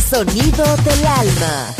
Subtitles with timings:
[0.00, 1.79] Sonido del alma.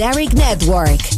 [0.00, 1.09] Balearic Network.